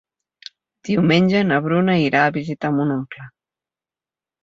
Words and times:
Diumenge 0.89 1.43
na 1.51 1.61
Bruna 1.67 1.99
irà 2.07 2.25
a 2.31 2.35
visitar 2.41 2.75
mon 2.81 2.99
oncle. 2.99 3.31